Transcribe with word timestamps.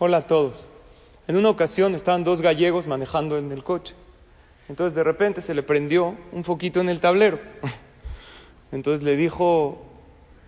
Hola 0.00 0.18
a 0.18 0.26
todos. 0.28 0.68
En 1.26 1.36
una 1.36 1.50
ocasión 1.50 1.96
estaban 1.96 2.22
dos 2.22 2.40
gallegos 2.40 2.86
manejando 2.86 3.36
en 3.36 3.50
el 3.50 3.64
coche. 3.64 3.94
Entonces 4.68 4.94
de 4.94 5.02
repente 5.02 5.42
se 5.42 5.54
le 5.54 5.64
prendió 5.64 6.14
un 6.30 6.44
foquito 6.44 6.80
en 6.80 6.88
el 6.88 7.00
tablero. 7.00 7.40
Entonces 8.72 9.04
le 9.04 9.16
dijo 9.16 9.82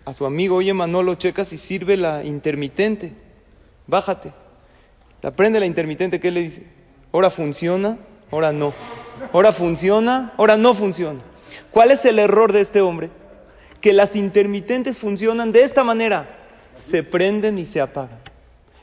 a 0.05 0.13
su 0.13 0.25
amigo, 0.25 0.55
oye 0.55 0.73
Manolo, 0.73 1.15
checa 1.15 1.43
si 1.43 1.57
sirve 1.57 1.97
la 1.97 2.23
intermitente. 2.23 3.11
Bájate. 3.87 4.31
La 5.21 5.31
prende 5.31 5.59
la 5.59 5.65
intermitente, 5.65 6.21
¿qué 6.21 6.31
le 6.31 6.39
dice? 6.39 6.63
Ahora 7.11 7.29
funciona, 7.29 7.97
ahora 8.31 8.53
no. 8.53 8.73
Ahora 9.33 9.51
funciona, 9.51 10.33
ahora 10.37 10.55
no 10.55 10.73
funciona. 10.75 11.19
¿Cuál 11.71 11.91
es 11.91 12.05
el 12.05 12.19
error 12.19 12.53
de 12.53 12.61
este 12.61 12.79
hombre? 12.79 13.09
Que 13.81 13.91
las 13.91 14.15
intermitentes 14.15 14.97
funcionan 14.97 15.51
de 15.51 15.63
esta 15.63 15.83
manera. 15.83 16.37
Se 16.75 17.03
prenden 17.03 17.59
y 17.59 17.65
se 17.65 17.81
apagan. 17.81 18.20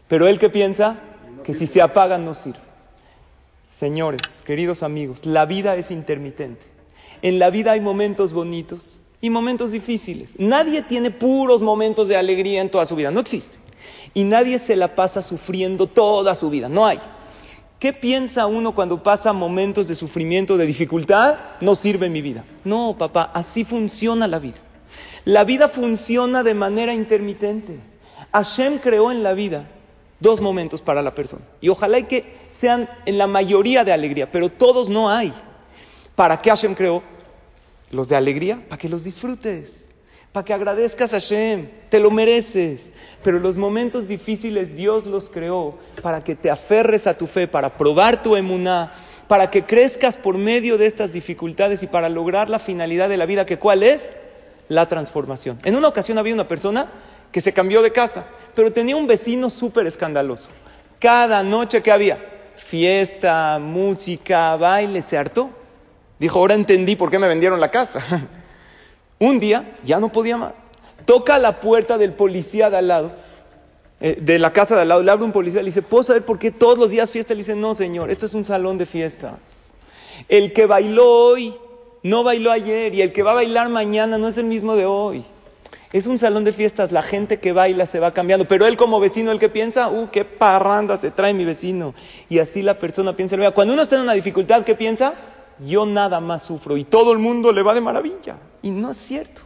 Pero 0.09 0.27
él 0.27 0.39
que 0.39 0.51
piensa 0.51 0.99
que 1.45 1.55
si 1.55 1.67
se 1.67 1.83
apagan 1.83 2.25
no 2.25 2.35
sirve. 2.35 2.59
Señores, 3.71 4.43
queridos 4.45 4.83
amigos, 4.83 5.27
la 5.27 5.45
vida 5.45 5.77
es 5.77 5.91
intermitente. 5.91 6.67
En 7.21 7.39
la 7.39 7.51
vida 7.51 7.73
hay 7.73 7.81
momentos 7.81 8.33
bonitos 8.33 9.01
y 9.21 9.31
momentos 9.31 9.73
difíciles. 9.73 10.35
Nadie 10.39 10.83
tiene 10.83 11.11
puros 11.11 11.61
momentos 11.61 12.09
de 12.09 12.17
alegría 12.17 12.63
en 12.63 12.71
toda 12.71 12.87
su 12.87 12.97
vida, 12.97 13.11
no 13.11 13.21
existe. 13.21 13.59
Y 14.15 14.25
nadie 14.25 14.59
se 14.59 14.77
la 14.77 14.95
pasa 14.95 15.21
sufriendo 15.21 15.87
toda 15.87 16.35
su 16.35 16.49
vida, 16.49 16.69
no 16.69 16.87
hay. 16.87 16.99
¿Qué 17.79 17.93
piensa 17.93 18.47
uno 18.47 18.75
cuando 18.75 19.03
pasa 19.03 19.33
momentos 19.33 19.87
de 19.87 19.95
sufrimiento, 19.95 20.57
de 20.57 20.67
dificultad? 20.67 21.37
No 21.61 21.77
sirve 21.77 22.09
mi 22.09 22.23
vida. 22.23 22.45
No, 22.65 22.97
papá, 22.99 23.31
así 23.35 23.65
funciona 23.65 24.27
la 24.27 24.41
vida. 24.41 24.57
La 25.25 25.45
vida 25.45 25.69
funciona 25.69 26.43
de 26.43 26.55
manera 26.55 26.93
intermitente. 26.93 27.79
Hashem 28.33 28.79
creó 28.79 29.13
en 29.13 29.23
la 29.23 29.35
vida 29.35 29.69
dos 30.21 30.41
momentos 30.41 30.83
para 30.83 31.03
la 31.03 31.15
persona. 31.15 31.45
Y 31.61 31.69
ojalá 31.69 32.01
que 32.03 32.37
sean 32.51 32.89
en 33.07 33.19
la 33.19 33.27
mayoría 33.27 33.85
de 33.85 33.93
alegría, 33.93 34.31
pero 34.31 34.49
todos 34.49 34.89
no 34.89 35.11
hay. 35.11 35.33
¿Para 36.15 36.41
qué 36.41 36.51
Hashem 36.51 36.75
creó? 36.75 37.03
Los 37.91 38.09
de 38.09 38.17
alegría, 38.17 38.63
para 38.69 38.79
que 38.79 38.89
los 38.89 39.05
disfrutes, 39.05 39.87
para 40.33 40.45
que 40.45 40.53
agradezcas 40.53 41.15
a 41.15 41.21
Hashem, 41.21 41.69
te 41.89 42.01
lo 42.01 42.11
mereces. 42.11 42.93
Pero 43.23 43.39
los 43.39 43.57
momentos 43.57 44.07
difíciles 44.07 44.75
Dios 44.75 45.07
los 45.07 45.31
creó 45.31 45.79
para 46.03 46.23
que 46.23 46.35
te 46.35 46.51
aferres 46.51 47.07
a 47.07 47.17
tu 47.17 47.27
fe, 47.27 47.49
para 47.49 47.71
probar 47.71 48.23
tu 48.23 48.37
emuná, 48.37 48.93
para 49.27 49.51
que 49.51 49.65
crezcas 49.65 50.17
por 50.17 50.37
medio 50.37 50.79
de 50.79 50.87
estas 50.87 51.13
dificultades 51.13 51.83
y 51.83 51.87
para 51.87 52.09
lograr 52.09 52.51
la 52.51 52.59
finalidad 52.59 53.09
de 53.09 53.17
la 53.17 53.27
vida, 53.27 53.47
que 53.47 53.59
cuál 53.59 53.83
es? 53.83 54.17
La 54.69 54.89
transformación. 54.89 55.59
En 55.65 55.77
una 55.77 55.89
ocasión 55.89 56.19
había 56.19 56.35
una 56.35 56.49
persona 56.49 56.91
que 57.33 57.41
se 57.41 57.53
cambió 57.53 57.83
de 57.83 57.93
casa 57.93 58.27
pero 58.59 58.73
tenía 58.73 58.97
un 58.97 59.07
vecino 59.07 59.51
súper 59.51 59.87
escandaloso. 59.87 60.51
Cada 60.99 61.45
noche 61.45 61.81
que 61.81 61.93
había 61.93 62.19
fiesta, 62.57 63.61
música, 63.61 64.57
baile, 64.57 65.01
se 65.01 65.17
hartó. 65.17 65.49
Dijo, 66.19 66.41
ahora 66.41 66.55
entendí 66.55 66.97
por 66.97 67.09
qué 67.09 67.21
me 67.21 67.29
vendieron 67.29 67.61
la 67.61 67.71
casa. 67.71 68.05
un 69.21 69.39
día 69.39 69.79
ya 69.85 70.01
no 70.01 70.11
podía 70.11 70.37
más. 70.37 70.55
Toca 71.05 71.39
la 71.39 71.61
puerta 71.61 71.99
del 71.99 72.15
policía 72.15 72.69
de 72.69 72.79
al 72.79 72.89
lado, 72.89 73.13
eh, 74.01 74.19
de 74.21 74.41
la 74.41 74.53
casa 74.53 74.75
de 74.75 74.81
al 74.83 74.89
lado, 74.89 75.05
le 75.05 75.13
abre 75.13 75.25
un 75.25 75.31
policía, 75.31 75.63
le 75.63 75.67
dice, 75.67 75.83
¿puedo 75.83 76.03
saber 76.03 76.25
por 76.25 76.41
qué 76.41 76.51
todos 76.51 76.77
los 76.79 76.91
días 76.91 77.13
fiesta? 77.13 77.35
Le 77.35 77.39
dice, 77.39 77.55
no 77.55 77.75
señor, 77.75 78.11
esto 78.11 78.27
es 78.27 78.35
un 78.35 78.45
salón 78.45 78.77
de 78.77 78.87
fiestas. 78.87 79.73
El 80.29 80.53
que 80.53 80.67
bailó 80.67 81.09
hoy 81.09 81.55
no 82.03 82.25
bailó 82.25 82.51
ayer 82.51 82.93
y 82.93 83.03
el 83.03 83.13
que 83.13 83.23
va 83.23 83.31
a 83.31 83.35
bailar 83.35 83.69
mañana 83.69 84.19
no 84.19 84.27
es 84.27 84.37
el 84.37 84.47
mismo 84.47 84.75
de 84.75 84.85
hoy. 84.85 85.25
Es 85.91 86.07
un 86.07 86.19
salón 86.19 86.45
de 86.45 86.53
fiestas, 86.53 86.93
la 86.93 87.03
gente 87.03 87.39
que 87.39 87.53
baila 87.53 87.87
se 87.87 87.99
va 87.99 88.13
cambiando, 88.13 88.45
pero 88.45 88.67
él 88.67 88.77
como 88.77 89.01
vecino, 89.01 89.33
el 89.33 89.39
que 89.39 89.49
piensa, 89.49 89.89
uh, 89.89 90.11
qué 90.11 90.27
parranda 90.27 90.99
se 90.99 91.11
trae 91.11 91.33
mi 91.33 91.47
vecino. 91.47 91.95
Y 92.29 92.41
así 92.41 92.61
la 92.61 92.79
persona 92.79 93.15
piensa, 93.15 93.37
cuando 93.53 93.73
uno 93.73 93.83
está 93.83 93.97
en 93.97 94.03
una 94.03 94.13
dificultad, 94.13 94.65
¿qué 94.65 94.75
piensa? 94.75 95.15
Yo 95.67 95.87
nada 95.87 96.21
más 96.21 96.43
sufro 96.43 96.77
y 96.77 96.85
todo 96.85 97.13
el 97.13 97.19
mundo 97.19 97.53
le 97.53 97.63
va 97.63 97.73
de 97.73 97.81
maravilla. 97.81 98.37
Y 98.61 98.71
no 98.71 98.91
es 98.91 98.99
cierto. 98.99 99.41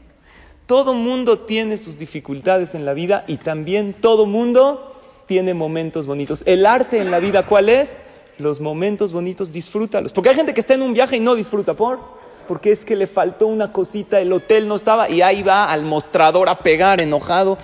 Todo 0.67 0.95
mundo 0.95 1.39
tiene 1.39 1.77
sus 1.77 1.97
dificultades 1.97 2.75
en 2.75 2.85
la 2.85 2.93
vida 2.93 3.25
y 3.29 3.37
también 3.37 3.95
todo 3.95 4.27
mundo 4.27 4.95
tiene 5.27 5.55
momentos 5.55 6.07
bonitos. 6.07 6.43
El 6.45 6.67
arte 6.67 6.99
en 6.99 7.13
la 7.13 7.21
vida, 7.21 7.45
¿cuál 7.45 7.69
es? 7.69 7.99
Los 8.39 8.61
momentos 8.61 9.13
bonitos, 9.13 9.53
disfrútalos. 9.53 10.13
Porque 10.13 10.31
hay 10.31 10.35
gente 10.35 10.55
que 10.55 10.61
está 10.61 10.75
en 10.75 10.83
un 10.83 10.93
viaje 10.93 11.19
y 11.19 11.21
no 11.21 11.37
disfruta 11.37 11.75
por 11.75 12.22
porque 12.53 12.71
es 12.71 12.85
que 12.85 12.97
le 12.97 13.07
faltó 13.07 13.47
una 13.47 13.73
cosita, 13.73 14.21
el 14.21 14.31
hotel 14.31 14.69
no 14.69 14.75
estaba 14.75 15.09
y 15.09 15.23
ahí 15.23 15.43
va 15.43 15.73
al 15.73 15.87
mostrador 15.87 16.51
a 16.51 16.59
pegar 16.59 17.01
enojado. 17.01 17.57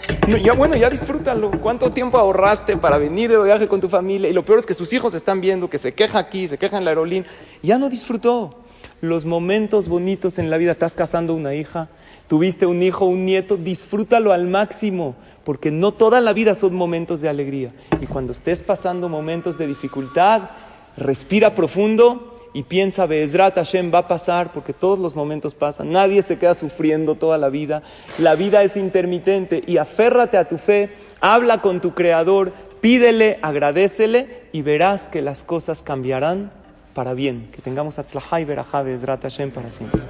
ya 0.43 0.55
bueno, 0.55 0.77
ya 0.77 0.89
disfrútalo. 0.89 1.51
¿Cuánto 1.61 1.93
tiempo 1.93 2.17
ahorraste 2.17 2.79
para 2.79 2.97
venir 2.97 3.31
de 3.31 3.37
viaje 3.37 3.69
con 3.69 3.83
tu 3.83 3.91
familia? 3.91 4.31
Y 4.31 4.33
lo 4.33 4.47
peor 4.47 4.61
es 4.61 4.65
que 4.65 4.73
sus 4.73 4.91
hijos 4.95 5.13
están 5.13 5.43
viendo 5.43 5.69
que 5.69 5.77
se 5.77 5.93
queja 5.93 6.19
aquí, 6.19 6.49
se 6.49 6.57
queja 6.57 6.79
en 6.79 6.87
la 6.87 6.93
aerolínea. 6.93 7.29
Ya 7.63 7.77
no 7.77 7.91
disfrutó 7.91 8.55
los 9.03 9.27
momentos 9.27 9.89
bonitos 9.89 10.39
en 10.39 10.49
la 10.49 10.57
vida. 10.57 10.73
Estás 10.73 10.95
casando 10.95 11.35
una 11.35 11.53
hija, 11.55 11.91
tuviste 12.27 12.65
un 12.65 12.83
hijo, 12.83 13.05
un 13.05 13.27
nieto, 13.27 13.59
disfrútalo 13.59 14.33
al 14.33 14.47
máximo, 14.47 15.17
porque 15.45 15.71
no 15.71 15.93
toda 15.93 16.23
la 16.23 16.33
vida 16.33 16.55
son 16.55 16.75
momentos 16.75 17.21
de 17.21 17.29
alegría. 17.29 17.75
Y 18.01 18.07
cuando 18.07 18.33
estés 18.33 18.63
pasando 18.63 19.11
momentos 19.11 19.59
de 19.59 19.67
dificultad, 19.67 20.49
respira 20.97 21.55
profundo 21.55 22.28
y 22.53 22.63
piensa, 22.65 23.07
Be'ezrat 23.07 23.55
Hashem 23.55 23.93
va 23.93 23.99
a 23.99 24.09
pasar, 24.09 24.53
porque 24.53 24.73
todos 24.73 24.99
los 24.99 25.15
momentos 25.15 25.55
pasan, 25.55 25.91
nadie 25.91 26.23
se 26.23 26.39
queda 26.39 26.55
sufriendo 26.55 27.15
toda 27.15 27.39
la 27.39 27.49
vida, 27.49 27.83
la 28.19 28.35
vida 28.35 28.63
es 28.63 28.77
intermitente 28.77 29.63
y 29.67 29.77
aférrate 29.77 30.37
a 30.37 30.49
tu 30.49 30.59
fe, 30.59 30.91
habla 31.21 31.61
con 31.61 31.81
tu 31.81 31.95
Creador, 31.95 32.53
pídele, 32.81 33.39
agradecele 33.43 34.45
y 34.53 34.63
verás 34.63 35.09
que 35.09 35.23
las 35.23 35.45
cosas 35.45 35.83
cambiarán 35.83 36.53
para 36.95 37.15
bien. 37.15 37.49
Que 37.53 37.63
tengamos 37.63 37.99
Atzlahai 37.99 38.45
Berajá 38.45 38.83
Be'ezrat 38.83 39.23
Hashem 39.23 39.51
para 39.51 39.71
siempre. 39.71 40.03